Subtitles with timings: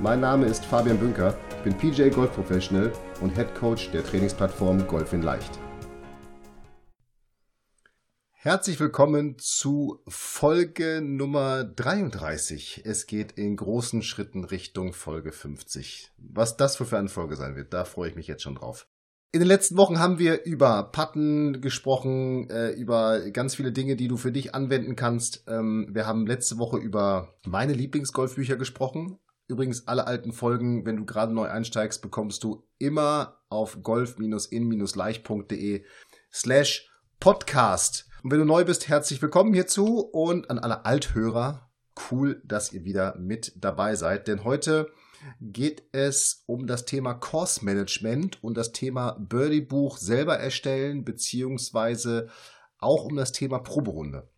[0.00, 4.86] Mein Name ist Fabian Bünker, ich bin PJ Golf Professional und Head Coach der Trainingsplattform
[4.86, 5.58] Golf in Leicht.
[8.30, 12.82] Herzlich willkommen zu Folge Nummer 33.
[12.84, 16.12] Es geht in großen Schritten Richtung Folge 50.
[16.16, 18.86] Was das für eine Folge sein wird, da freue ich mich jetzt schon drauf.
[19.32, 24.06] In den letzten Wochen haben wir über Patten gesprochen, äh, über ganz viele Dinge, die
[24.06, 25.42] du für dich anwenden kannst.
[25.48, 29.18] Ähm, wir haben letzte Woche über meine Lieblingsgolfbücher gesprochen.
[29.48, 35.84] Übrigens, alle alten Folgen, wenn du gerade neu einsteigst, bekommst du immer auf golf-in-leicht.de
[36.30, 38.10] slash podcast.
[38.22, 41.70] Und wenn du neu bist, herzlich willkommen hierzu und an alle Althörer,
[42.10, 44.92] cool, dass ihr wieder mit dabei seid, denn heute
[45.40, 52.28] geht es um das Thema Course Management und das Thema Birdie Buch selber erstellen, beziehungsweise
[52.76, 54.28] auch um das Thema Proberunde.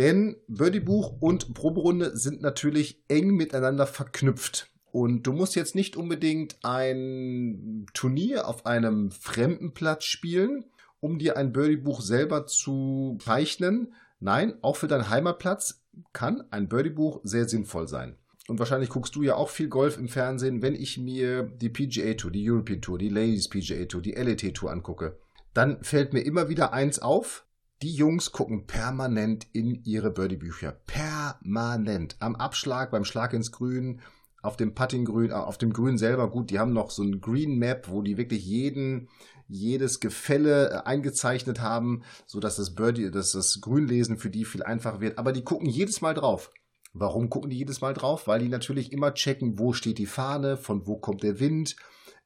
[0.00, 4.70] Denn Birdie Buch und Proberunde sind natürlich eng miteinander verknüpft.
[4.92, 10.64] Und du musst jetzt nicht unbedingt ein Turnier auf einem fremden Platz spielen,
[11.00, 13.92] um dir ein Birdie Buch selber zu zeichnen.
[14.20, 15.82] Nein, auch für deinen Heimatplatz
[16.14, 18.16] kann ein Birdie Buch sehr sinnvoll sein
[18.50, 22.14] und wahrscheinlich guckst du ja auch viel Golf im Fernsehen, wenn ich mir die PGA
[22.14, 25.16] Tour, die European Tour, die Ladies PGA Tour, die LET Tour angucke,
[25.54, 27.46] dann fällt mir immer wieder eins auf.
[27.82, 30.72] Die Jungs gucken permanent in ihre Birdie-Bücher.
[30.84, 32.14] Permanent.
[32.20, 34.02] Am Abschlag, beim Schlag ins Grün,
[34.42, 36.30] auf dem Puttinggrün, äh, auf dem Grün selber.
[36.30, 39.08] Gut, die haben noch so ein Green Map, wo die wirklich jeden,
[39.48, 44.62] jedes Gefälle äh, eingezeichnet haben, so dass das Birdie, dass das Grünlesen für die viel
[44.62, 45.16] einfacher wird.
[45.16, 46.50] Aber die gucken jedes Mal drauf.
[46.92, 48.26] Warum gucken die jedes Mal drauf?
[48.26, 51.76] Weil die natürlich immer checken, wo steht die Fahne, von wo kommt der Wind,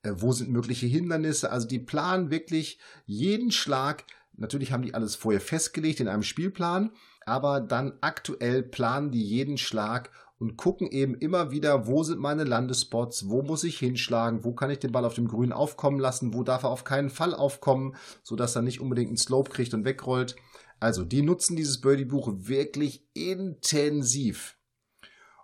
[0.03, 1.53] äh, wo sind mögliche Hindernisse.
[1.53, 4.04] Also die planen wirklich jeden Schlag.
[4.37, 6.91] Natürlich haben die alles vorher festgelegt in einem Spielplan,
[7.25, 12.44] aber dann aktuell planen die jeden Schlag und gucken eben immer wieder, wo sind meine
[12.44, 16.34] Landespots, wo muss ich hinschlagen, wo kann ich den Ball auf dem Grün aufkommen lassen,
[16.34, 19.84] wo darf er auf keinen Fall aufkommen, sodass er nicht unbedingt einen Slope kriegt und
[19.84, 20.37] wegrollt.
[20.81, 24.59] Also, die nutzen dieses Birdie-Buch wirklich intensiv.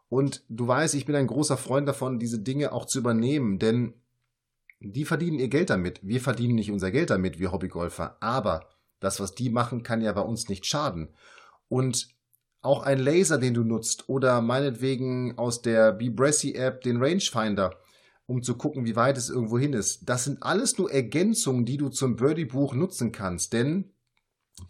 [0.09, 3.95] Und du weißt, ich bin ein großer Freund davon, diese Dinge auch zu übernehmen, denn
[4.81, 6.01] die verdienen ihr Geld damit.
[6.03, 8.17] Wir verdienen nicht unser Geld damit, wir Hobbygolfer.
[8.21, 8.67] Aber
[9.01, 11.09] das, was die machen, kann ja bei uns nicht schaden.
[11.69, 12.09] Und
[12.63, 17.75] auch ein Laser, den du nutzt, oder meinetwegen aus der Bebressy App den Rangefinder,
[18.27, 20.09] um zu gucken, wie weit es irgendwo hin ist.
[20.09, 23.53] Das sind alles nur Ergänzungen, die du zum Birdie-Buch nutzen kannst.
[23.55, 23.93] Denn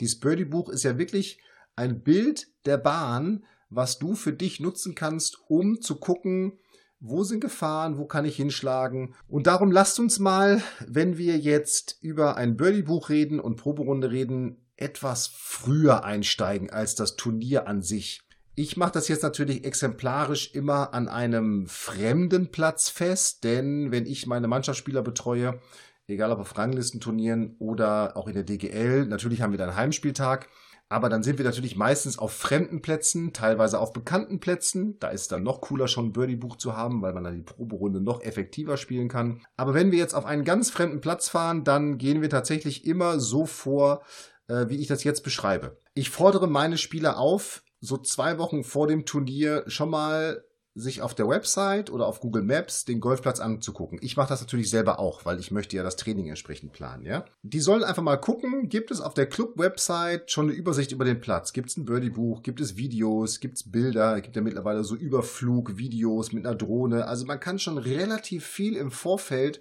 [0.01, 1.41] dieses Birdie-Buch ist ja wirklich
[1.77, 6.59] ein Bild der Bahn, was du für dich nutzen kannst, um zu gucken,
[7.01, 9.15] wo sind Gefahren, wo kann ich hinschlagen.
[9.27, 14.59] Und darum lasst uns mal, wenn wir jetzt über ein Birdie-Buch reden und Proberunde reden,
[14.77, 18.21] etwas früher einsteigen als das Turnier an sich.
[18.55, 24.27] Ich mache das jetzt natürlich exemplarisch immer an einem fremden Platz fest, denn wenn ich
[24.27, 25.61] meine Mannschaftsspieler betreue,
[26.07, 30.49] egal ob auf Ranglistenturnieren oder auch in der DGL, natürlich haben wir dann Heimspieltag,
[30.91, 34.99] aber dann sind wir natürlich meistens auf fremden Plätzen, teilweise auf bekannten Plätzen.
[34.99, 38.01] Da ist dann noch cooler, schon ein Birdie-Buch zu haben, weil man dann die Proberunde
[38.01, 39.41] noch effektiver spielen kann.
[39.57, 43.21] Aber wenn wir jetzt auf einen ganz fremden Platz fahren, dann gehen wir tatsächlich immer
[43.21, 44.03] so vor,
[44.49, 45.79] äh, wie ich das jetzt beschreibe.
[45.95, 50.43] Ich fordere meine Spieler auf, so zwei Wochen vor dem Turnier schon mal
[50.75, 53.99] sich auf der Website oder auf Google Maps den Golfplatz anzugucken.
[54.03, 57.25] Ich mache das natürlich selber auch, weil ich möchte ja das Training entsprechend planen, ja.
[57.43, 61.21] Die sollen einfach mal gucken, gibt es auf der Club-Website schon eine Übersicht über den
[61.21, 61.53] Platz?
[61.53, 62.43] Gibt es ein Birdie-Buch?
[62.43, 63.41] Gibt es Videos?
[63.41, 64.21] Gibt es Bilder?
[64.21, 67.07] Gibt ja mittlerweile so Überflug-Videos mit einer Drohne.
[67.09, 69.59] Also man kann schon relativ viel im Vorfeld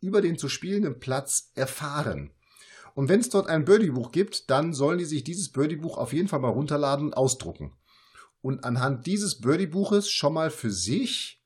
[0.00, 2.30] über den zu spielenden Platz erfahren.
[2.94, 6.26] Und wenn es dort ein Birdie-Buch gibt, dann sollen die sich dieses Birdie-Buch auf jeden
[6.26, 7.72] Fall mal runterladen und ausdrucken
[8.40, 11.38] und anhand dieses Birdie-Buches schon mal für sich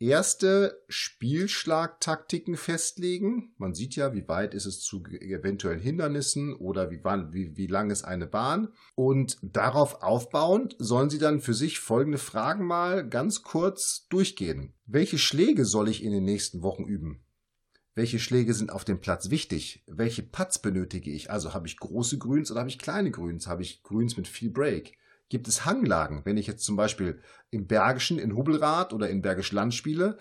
[0.00, 3.52] erste Spielschlagtaktiken festlegen.
[3.58, 7.90] Man sieht ja, wie weit ist es zu eventuellen Hindernissen oder wie, wie, wie lang
[7.90, 8.72] ist eine Bahn.
[8.94, 14.72] Und darauf aufbauend sollen Sie dann für sich folgende Fragen mal ganz kurz durchgehen.
[14.86, 17.22] Welche Schläge soll ich in den nächsten Wochen üben?
[17.94, 19.84] Welche Schläge sind auf dem Platz wichtig?
[19.86, 21.30] Welche Putts benötige ich?
[21.30, 23.46] Also habe ich große Grüns oder habe ich kleine Grüns?
[23.46, 24.96] Habe ich Grüns mit viel Break?
[25.30, 26.20] Gibt es Hanglagen.
[26.24, 30.18] Wenn ich jetzt zum Beispiel im Bergischen in Hubbelrad oder in Bergisch Land spiele,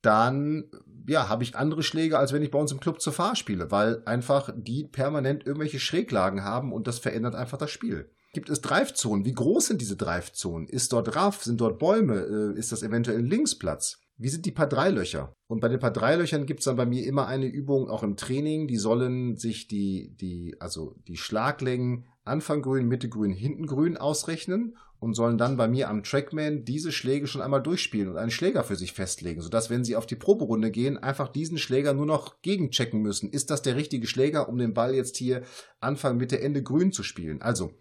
[0.00, 0.70] dann
[1.06, 3.70] ja, habe ich andere Schläge, als wenn ich bei uns im Club zur Fahr spiele,
[3.70, 8.10] weil einfach die permanent irgendwelche Schräglagen haben und das verändert einfach das Spiel.
[8.32, 9.24] Gibt es Dreifzonen?
[9.24, 10.68] Wie groß sind diese Dreifzonen?
[10.68, 11.44] Ist dort Raff?
[11.44, 12.54] Sind dort Bäume?
[12.54, 14.00] Äh, ist das eventuell ein Linksplatz?
[14.16, 15.34] Wie sind die paar Dreilöcher?
[15.46, 18.16] Und bei den paar Dreilöchern gibt es dann bei mir immer eine Übung, auch im
[18.16, 23.96] Training, die sollen sich die, die, also die Schlaglängen Anfang grün, Mitte grün, hinten grün
[23.96, 28.30] ausrechnen und sollen dann bei mir am Trackman diese Schläge schon einmal durchspielen und einen
[28.30, 32.06] Schläger für sich festlegen, sodass, wenn sie auf die Proberunde gehen, einfach diesen Schläger nur
[32.06, 33.30] noch gegenchecken müssen.
[33.30, 35.42] Ist das der richtige Schläger, um den Ball jetzt hier
[35.80, 37.42] Anfang, Mitte, Ende grün zu spielen?
[37.42, 37.72] Also,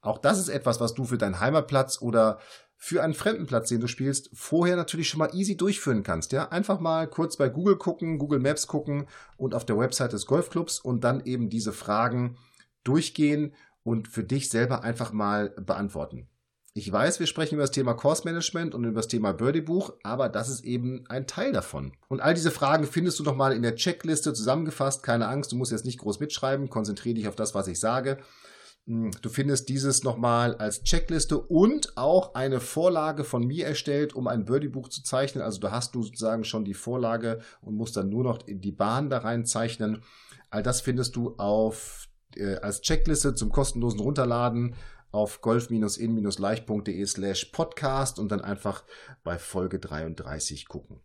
[0.00, 2.38] auch das ist etwas, was du für deinen Heimatplatz oder
[2.76, 6.30] für einen fremden Platz, den du spielst, vorher natürlich schon mal easy durchführen kannst.
[6.30, 10.26] Ja, einfach mal kurz bei Google gucken, Google Maps gucken und auf der Website des
[10.26, 12.36] Golfclubs und dann eben diese Fragen
[12.84, 13.54] durchgehen
[13.88, 16.28] und für dich selber einfach mal beantworten.
[16.74, 19.94] Ich weiß, wir sprechen über das Thema Course Management und über das Thema Birdie Buch,
[20.02, 21.92] aber das ist eben ein Teil davon.
[22.08, 25.02] Und all diese Fragen findest du nochmal in der Checkliste zusammengefasst.
[25.02, 26.68] Keine Angst, du musst jetzt nicht groß mitschreiben.
[26.68, 28.18] Konzentriere dich auf das, was ich sage.
[28.86, 34.28] Hm, du findest dieses nochmal als Checkliste und auch eine Vorlage von mir erstellt, um
[34.28, 35.42] ein Birdie-Buch zu zeichnen.
[35.42, 38.72] Also da hast du sozusagen schon die Vorlage und musst dann nur noch in die
[38.72, 40.02] Bahn da rein zeichnen.
[40.50, 44.74] All das findest du auf, äh, als Checkliste zum kostenlosen Runterladen
[45.10, 48.84] auf golf-in-leicht.de slash podcast und dann einfach
[49.24, 51.00] bei Folge 33 gucken.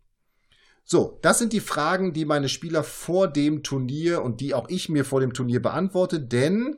[0.84, 4.90] So, das sind die Fragen, die meine Spieler vor dem Turnier und die auch ich
[4.90, 6.76] mir vor dem Turnier beantworte, denn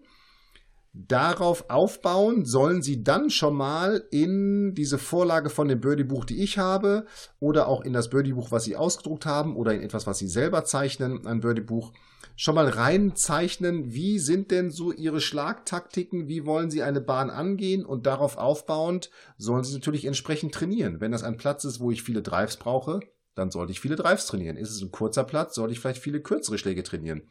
[0.97, 6.59] darauf aufbauen sollen sie dann schon mal in diese Vorlage von dem Birdie-Buch, die ich
[6.59, 7.07] habe,
[7.39, 10.65] oder auch in das Birdie-Buch, was sie ausgedruckt haben, oder in etwas, was sie selber
[10.65, 11.93] zeichnen, ein Birdie-Buch,
[12.35, 17.85] schon mal reinzeichnen, wie sind denn so ihre Schlagtaktiken, wie wollen sie eine Bahn angehen
[17.85, 21.01] und darauf aufbauend sollen sie natürlich entsprechend trainieren.
[21.01, 23.01] Wenn das ein Platz ist, wo ich viele Drives brauche,
[23.35, 24.57] dann sollte ich viele Drives trainieren.
[24.57, 27.23] Ist es ein kurzer Platz, sollte ich vielleicht viele kürzere Schläge trainieren.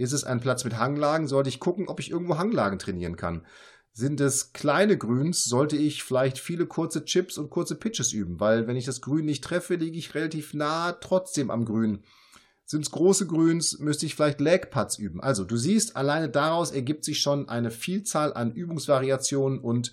[0.00, 3.44] Ist es ein Platz mit Hanglagen, sollte ich gucken, ob ich irgendwo Hanglagen trainieren kann.
[3.92, 8.66] Sind es kleine Grüns, sollte ich vielleicht viele kurze Chips und kurze Pitches üben, weil
[8.66, 12.02] wenn ich das Grün nicht treffe, liege ich relativ nah trotzdem am Grün.
[12.64, 15.20] Sind es große Grüns, müsste ich vielleicht Leg Putts üben.
[15.20, 19.92] Also du siehst, alleine daraus ergibt sich schon eine Vielzahl an Übungsvariationen und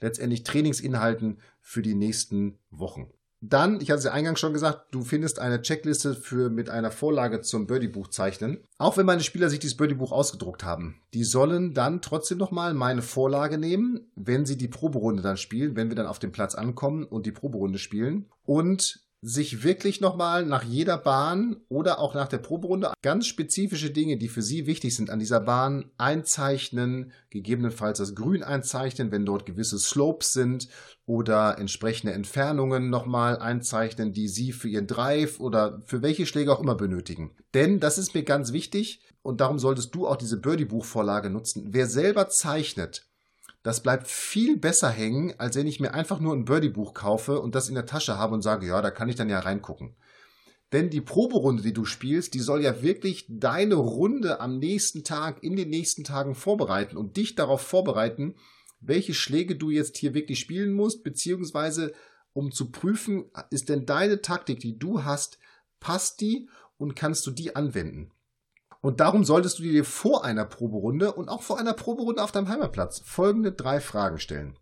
[0.00, 3.12] letztendlich Trainingsinhalten für die nächsten Wochen.
[3.46, 6.90] Dann, ich hatte es ja eingangs schon gesagt, du findest eine Checkliste für mit einer
[6.90, 8.64] Vorlage zum Birdie-Buch zeichnen.
[8.78, 11.02] Auch wenn meine Spieler sich dieses Birdie-Buch ausgedruckt haben.
[11.12, 15.90] Die sollen dann trotzdem nochmal meine Vorlage nehmen, wenn sie die Proberunde dann spielen, wenn
[15.90, 18.30] wir dann auf dem Platz ankommen und die Proberunde spielen.
[18.46, 24.18] Und sich wirklich nochmal nach jeder Bahn oder auch nach der Proberunde ganz spezifische Dinge,
[24.18, 29.46] die für Sie wichtig sind an dieser Bahn, einzeichnen, gegebenenfalls das Grün einzeichnen, wenn dort
[29.46, 30.68] gewisse Slopes sind
[31.06, 36.60] oder entsprechende Entfernungen nochmal einzeichnen, die Sie für Ihren Drive oder für welche Schläge auch
[36.60, 37.30] immer benötigen.
[37.54, 41.68] Denn das ist mir ganz wichtig und darum solltest du auch diese Birdie-Buchvorlage nutzen.
[41.70, 43.06] Wer selber zeichnet,
[43.64, 47.54] das bleibt viel besser hängen, als wenn ich mir einfach nur ein Birdie-Buch kaufe und
[47.54, 49.96] das in der Tasche habe und sage, ja, da kann ich dann ja reingucken.
[50.72, 55.42] Denn die Proberunde, die du spielst, die soll ja wirklich deine Runde am nächsten Tag,
[55.42, 58.34] in den nächsten Tagen vorbereiten und dich darauf vorbereiten,
[58.80, 61.94] welche Schläge du jetzt hier wirklich spielen musst, beziehungsweise
[62.34, 65.38] um zu prüfen, ist denn deine Taktik, die du hast,
[65.80, 68.10] passt die und kannst du die anwenden?
[68.84, 72.50] Und darum solltest du dir vor einer Proberunde und auch vor einer Proberunde auf deinem
[72.50, 74.58] Heimatplatz folgende drei Fragen stellen.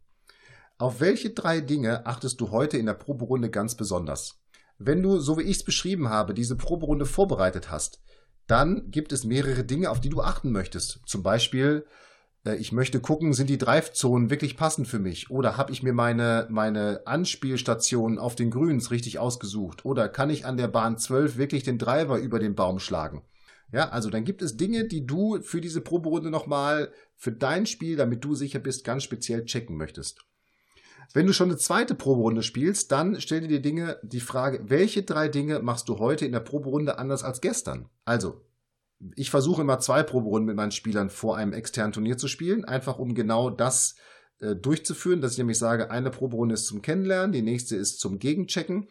[0.79, 4.41] Auf welche drei Dinge achtest du heute in der Proberunde ganz besonders?
[4.79, 8.00] Wenn du, so wie ich es beschrieben habe, diese Proberunde vorbereitet hast,
[8.47, 11.00] dann gibt es mehrere Dinge, auf die du achten möchtest.
[11.05, 11.85] Zum Beispiel,
[12.47, 15.31] äh, ich möchte gucken, sind die Drive-Zonen wirklich passend für mich?
[15.31, 19.85] Oder habe ich mir meine, meine Anspielstationen auf den Grüns richtig ausgesucht?
[19.85, 23.25] Oder kann ich an der Bahn 12 wirklich den Driver über den Baum schlagen?
[23.73, 27.97] Ja, also dann gibt es Dinge, die du für diese Proberunde nochmal für dein Spiel,
[27.97, 30.21] damit du sicher bist, ganz speziell checken möchtest.
[31.14, 35.02] Wenn du schon eine zweite Proberunde spielst, dann stell dir die Dinge, die Frage, welche
[35.02, 37.88] drei Dinge machst du heute in der Proberunde anders als gestern?
[38.05, 38.43] Also,
[39.17, 42.99] ich versuche immer zwei Proberunden mit meinen Spielern vor einem externen Turnier zu spielen, einfach
[42.99, 43.97] um genau das
[44.38, 48.19] äh, durchzuführen, dass ich nämlich sage, eine Proberunde ist zum Kennenlernen, die nächste ist zum
[48.19, 48.88] Gegenchecken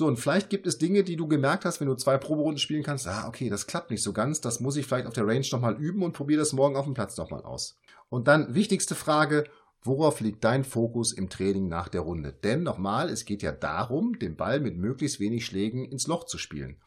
[0.00, 2.82] so, und vielleicht gibt es Dinge, die du gemerkt hast, wenn du zwei Proberunden spielen
[2.82, 5.44] kannst, ah, okay, das klappt nicht so ganz, das muss ich vielleicht auf der Range
[5.52, 7.78] nochmal üben und probiere das morgen auf dem Platz nochmal aus.
[8.08, 9.44] Und dann wichtigste Frage,
[9.84, 12.32] worauf liegt dein Fokus im Training nach der Runde?
[12.32, 16.38] Denn nochmal, es geht ja darum, den Ball mit möglichst wenig Schlägen ins Loch zu
[16.38, 16.78] spielen.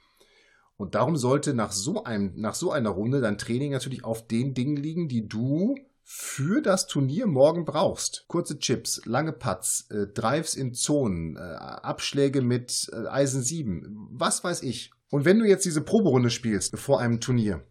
[0.75, 4.55] Und darum sollte nach so, einem, nach so einer Runde dein Training natürlich auf den
[4.55, 8.25] Dingen liegen, die du für das Turnier morgen brauchst.
[8.27, 14.43] Kurze Chips, lange Putts, äh, Drives in Zonen, äh, Abschläge mit äh, Eisen 7, was
[14.43, 14.91] weiß ich.
[15.09, 17.63] Und wenn du jetzt diese Proberunde spielst vor einem Turnier,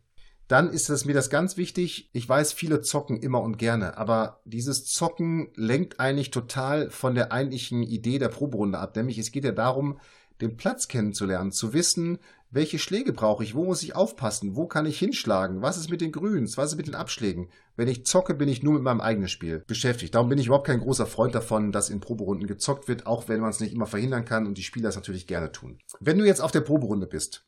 [0.49, 2.11] dann ist es mir das ganz wichtig.
[2.13, 7.33] Ich weiß, viele zocken immer und gerne, aber dieses Zocken lenkt eigentlich total von der
[7.33, 8.95] eigentlichen Idee der Proberunde ab.
[8.97, 9.99] Nämlich es geht ja darum,
[10.41, 12.19] den Platz kennenzulernen, zu wissen,
[12.53, 16.03] welche Schläge brauche ich, wo muss ich aufpassen, wo kann ich hinschlagen, was ist mit
[16.03, 17.49] den Grüns, was ist mit den Abschlägen.
[17.77, 20.15] Wenn ich zocke, bin ich nur mit meinem eigenen Spiel beschäftigt.
[20.15, 23.41] Darum bin ich überhaupt kein großer Freund davon, dass in Proberunden gezockt wird, auch wenn
[23.41, 25.79] man es nicht immer verhindern kann und die Spieler es natürlich gerne tun.
[25.99, 27.47] Wenn du jetzt auf der Proberunde bist,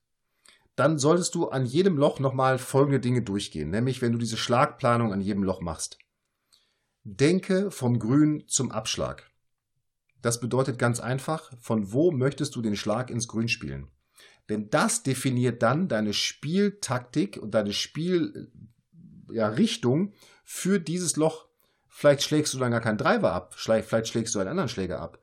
[0.74, 5.12] dann solltest du an jedem Loch nochmal folgende Dinge durchgehen, nämlich wenn du diese Schlagplanung
[5.12, 5.98] an jedem Loch machst.
[7.04, 9.30] Denke vom Grün zum Abschlag.
[10.22, 13.88] Das bedeutet ganz einfach, von wo möchtest du den Schlag ins Grün spielen?
[14.48, 20.12] Denn das definiert dann deine Spieltaktik und deine Spielrichtung ja,
[20.44, 21.46] für dieses Loch.
[21.88, 25.18] Vielleicht schlägst du dann gar keinen Driver ab, vielleicht schlägst du einen anderen Schläger ab.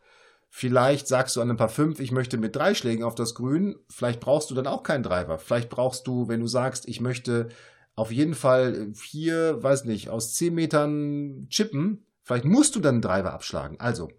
[0.54, 3.78] Vielleicht sagst du an ein paar fünf, ich möchte mit drei Schlägen auf das Grün.
[3.90, 5.38] Vielleicht brauchst du dann auch keinen Driver.
[5.38, 7.48] Vielleicht brauchst du, wenn du sagst, ich möchte
[7.96, 13.02] auf jeden Fall hier, weiß nicht, aus zehn Metern chippen, vielleicht musst du dann einen
[13.02, 13.80] Driver abschlagen.
[13.80, 14.10] Also,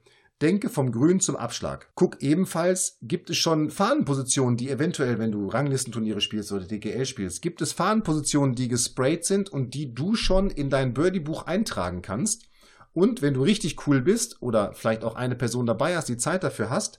[0.42, 1.92] Denke vom Grün zum Abschlag.
[1.94, 7.42] Guck ebenfalls, gibt es schon Fahnenpositionen, die eventuell, wenn du Ranglistenturniere spielst oder DGL spielst,
[7.42, 12.48] gibt es Fahnenpositionen, die gesprayt sind und die du schon in dein Birdie-Buch eintragen kannst.
[12.92, 16.42] Und wenn du richtig cool bist oder vielleicht auch eine Person dabei hast, die Zeit
[16.42, 16.98] dafür hast,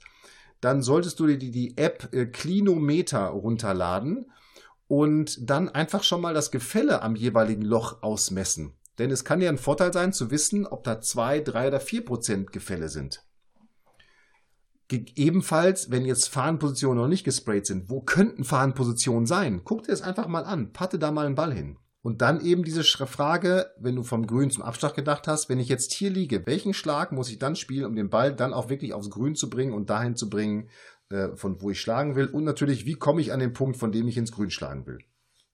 [0.62, 4.32] dann solltest du dir die, die App äh, Klinometer runterladen
[4.88, 8.72] und dann einfach schon mal das Gefälle am jeweiligen Loch ausmessen.
[9.00, 12.06] Denn es kann ja ein Vorteil sein zu wissen, ob da zwei, drei oder vier
[12.06, 13.22] Prozent Gefälle sind.
[15.16, 19.62] Ebenfalls, wenn jetzt Fahnenpositionen noch nicht gesprayt sind, wo könnten Fahnenpositionen sein?
[19.64, 21.78] Guck dir das einfach mal an, patte da mal einen Ball hin.
[22.04, 25.70] Und dann eben diese Frage, wenn du vom Grün zum Abschlag gedacht hast, wenn ich
[25.70, 28.94] jetzt hier liege, welchen Schlag muss ich dann spielen, um den Ball dann auch wirklich
[28.94, 30.70] aufs Grün zu bringen und dahin zu bringen,
[31.10, 32.28] äh, von wo ich schlagen will?
[32.28, 35.00] Und natürlich, wie komme ich an den Punkt, von dem ich ins Grün schlagen will?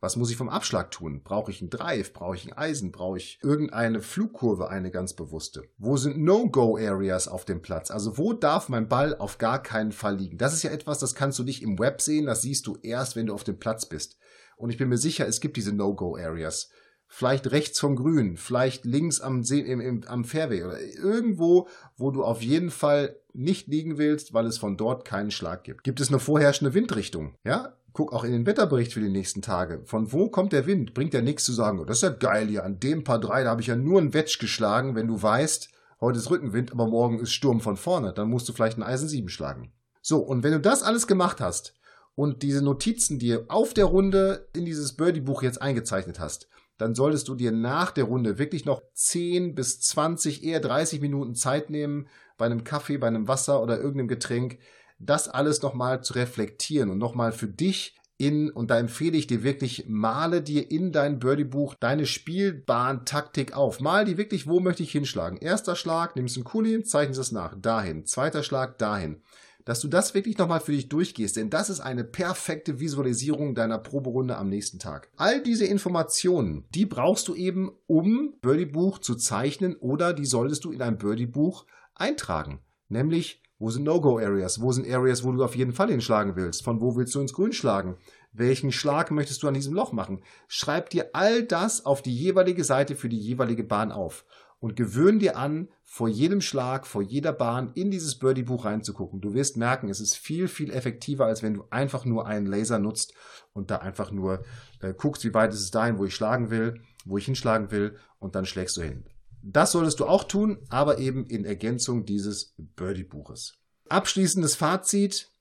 [0.01, 1.21] Was muss ich vom Abschlag tun?
[1.23, 2.13] Brauche ich einen Drive?
[2.13, 2.91] Brauche ich ein Eisen?
[2.91, 5.63] Brauche ich irgendeine Flugkurve, eine ganz bewusste?
[5.77, 7.91] Wo sind No-Go-Areas auf dem Platz?
[7.91, 10.37] Also wo darf mein Ball auf gar keinen Fall liegen?
[10.37, 13.17] Das ist ja etwas, das kannst du nicht im Web sehen, das siehst du erst,
[13.17, 14.17] wenn du auf dem Platz bist.
[14.55, 16.69] Und ich bin mir sicher, es gibt diese No-Go-Areas.
[17.11, 22.11] Vielleicht rechts vom Grün, vielleicht links am, See, im, im, am Fairway oder irgendwo, wo
[22.11, 25.83] du auf jeden Fall nicht liegen willst, weil es von dort keinen Schlag gibt.
[25.83, 27.33] Gibt es eine vorherrschende Windrichtung?
[27.43, 29.81] Ja, guck auch in den Wetterbericht für die nächsten Tage.
[29.85, 30.93] Von wo kommt der Wind?
[30.93, 33.43] Bringt ja nichts zu sagen, oh, das ist ja geil hier, an dem Paar drei,
[33.43, 35.69] da habe ich ja nur ein Wetsch geschlagen, wenn du weißt,
[36.01, 39.09] heute ist Rückenwind, aber morgen ist Sturm von vorne, dann musst du vielleicht ein Eisen
[39.09, 39.71] 7 schlagen.
[40.01, 41.75] So, und wenn du das alles gemacht hast
[42.15, 47.27] und diese Notizen dir auf der Runde in dieses Birdie-Buch jetzt eingezeichnet hast, dann solltest
[47.27, 52.07] du dir nach der Runde wirklich noch 10 bis 20, eher 30 Minuten Zeit nehmen,
[52.37, 54.59] bei einem Kaffee, bei einem Wasser oder irgendeinem Getränk,
[54.99, 59.43] das alles nochmal zu reflektieren und nochmal für dich in, und da empfehle ich dir
[59.43, 63.79] wirklich, male dir in dein Birdie-Buch deine Spielbahn-Taktik auf.
[63.79, 65.37] Mal die wirklich, wo möchte ich hinschlagen.
[65.37, 68.05] Erster Schlag, nimmst einen Kuli, zeichnest es nach, dahin.
[68.05, 69.21] Zweiter Schlag, dahin.
[69.63, 73.77] Dass du das wirklich nochmal für dich durchgehst, denn das ist eine perfekte Visualisierung deiner
[73.77, 75.09] Proberunde am nächsten Tag.
[75.15, 80.71] All diese Informationen, die brauchst du eben, um Birdie-Buch zu zeichnen oder die solltest du
[80.71, 81.65] in ein Birdie-Buch
[81.95, 82.59] eintragen.
[82.89, 84.61] Nämlich wo sind No-Go-Areas?
[84.61, 86.63] Wo sind Areas, wo du auf jeden Fall hinschlagen willst?
[86.63, 87.97] Von wo willst du ins Grün schlagen?
[88.31, 90.21] Welchen Schlag möchtest du an diesem Loch machen?
[90.47, 94.25] Schreib dir all das auf die jeweilige Seite für die jeweilige Bahn auf
[94.59, 99.21] und gewöhn dir an, vor jedem Schlag, vor jeder Bahn in dieses Birdie-Buch reinzugucken.
[99.21, 102.79] Du wirst merken, es ist viel, viel effektiver, als wenn du einfach nur einen Laser
[102.79, 103.13] nutzt
[103.53, 104.43] und da einfach nur
[104.81, 107.97] äh, guckst, wie weit ist es dahin, wo ich schlagen will, wo ich hinschlagen will
[108.19, 109.05] und dann schlägst du hin.
[109.41, 113.57] Das solltest du auch tun, aber eben in Ergänzung dieses Birdie-Buches.
[113.87, 115.31] Abschließendes Fazit.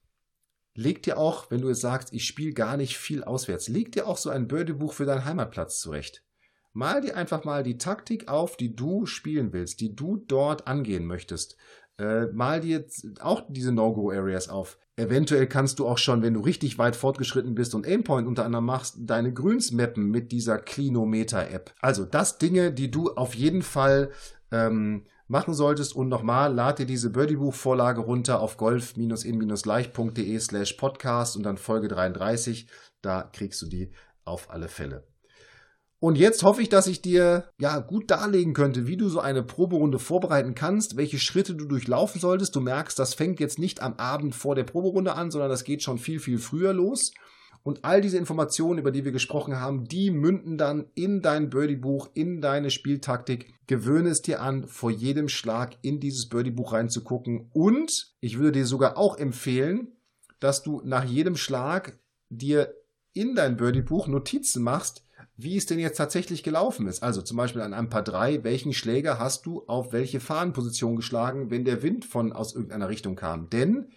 [0.73, 4.07] Leg dir auch, wenn du jetzt sagst, ich spiele gar nicht viel auswärts, leg dir
[4.07, 6.23] auch so ein Birdie-Buch für deinen Heimatplatz zurecht.
[6.71, 11.05] Mal dir einfach mal die Taktik auf, die du spielen willst, die du dort angehen
[11.05, 11.57] möchtest.
[11.97, 12.85] Äh, mal dir
[13.19, 14.77] auch diese No-Go-Areas auf.
[14.99, 18.65] Eventuell kannst du auch schon, wenn du richtig weit fortgeschritten bist und Aimpoint unter anderem
[18.65, 21.73] machst, deine Grüns mappen mit dieser Clinometer-App.
[21.79, 24.11] Also das Dinge, die du auf jeden Fall
[24.51, 25.95] ähm, machen solltest.
[25.95, 32.67] Und nochmal, lad dir diese Birdie-Buch-Vorlage runter auf golf-in-leicht.de slash podcast und dann Folge 33.
[33.01, 33.91] Da kriegst du die
[34.25, 35.08] auf alle Fälle.
[36.01, 39.43] Und jetzt hoffe ich, dass ich dir ja gut darlegen könnte, wie du so eine
[39.43, 42.55] Proberunde vorbereiten kannst, welche Schritte du durchlaufen solltest.
[42.55, 45.83] Du merkst, das fängt jetzt nicht am Abend vor der Proberunde an, sondern das geht
[45.83, 47.11] schon viel, viel früher los.
[47.63, 52.09] Und all diese Informationen, über die wir gesprochen haben, die münden dann in dein Birdie-Buch,
[52.13, 53.53] in deine Spieltaktik.
[53.67, 57.49] Gewöhne es dir an, vor jedem Schlag in dieses Birdie-Buch reinzugucken.
[57.51, 59.89] Und ich würde dir sogar auch empfehlen,
[60.39, 62.73] dass du nach jedem Schlag dir
[63.11, 65.03] in dein Birdie-Buch Notizen machst,
[65.41, 67.01] wie es denn jetzt tatsächlich gelaufen ist.
[67.01, 71.49] Also zum Beispiel an einem Paar 3, welchen Schläger hast du auf welche Fahnenposition geschlagen,
[71.49, 73.49] wenn der Wind von aus irgendeiner Richtung kam.
[73.49, 73.87] Denn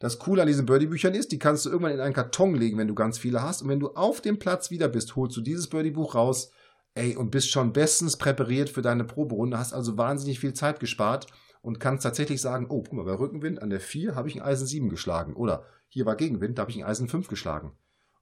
[0.00, 2.88] das Coole an diesen Birdie-Büchern ist, die kannst du irgendwann in einen Karton legen, wenn
[2.88, 3.62] du ganz viele hast.
[3.62, 6.50] Und wenn du auf dem Platz wieder bist, holst du dieses Birdie-Buch raus,
[6.94, 11.28] ey, und bist schon bestens präpariert für deine Proberunde, hast also wahnsinnig viel Zeit gespart
[11.62, 14.42] und kannst tatsächlich sagen, oh, guck mal, bei Rückenwind an der 4 habe ich ein
[14.42, 15.34] Eisen 7 geschlagen.
[15.34, 17.72] Oder hier war Gegenwind, da habe ich ein Eisen 5 geschlagen.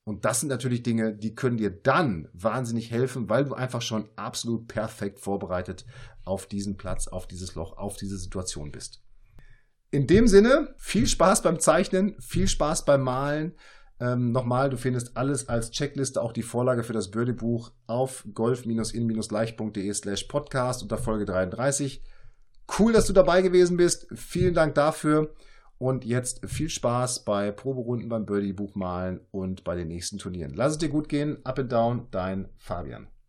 [0.04, 4.08] Und das sind natürlich Dinge, die können dir dann wahnsinnig helfen, weil du einfach schon
[4.16, 5.86] absolut perfekt vorbereitet
[6.24, 9.00] auf diesen Platz, auf dieses Loch, auf diese Situation bist.
[9.90, 13.54] In dem Sinne, viel Spaß beim Zeichnen, viel Spaß beim Malen.
[14.00, 19.92] Ähm, nochmal, du findest alles als Checkliste, auch die Vorlage für das Bürdebuch auf golf-in-leicht.de
[19.92, 22.02] slash podcast unter Folge 33.
[22.78, 24.08] Cool, dass du dabei gewesen bist.
[24.14, 25.34] Vielen Dank dafür.
[25.82, 30.54] Und jetzt viel Spaß bei Proberunden beim Birdie Buch malen und bei den nächsten Turnieren.
[30.54, 31.44] Lass es dir gut gehen.
[31.44, 33.08] Up and down, dein Fabian.